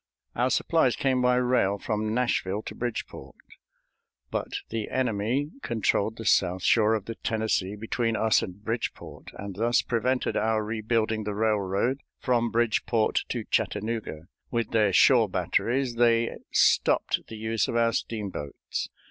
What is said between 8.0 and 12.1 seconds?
us and Bridgeport, and thus prevented our rebuilding the railroad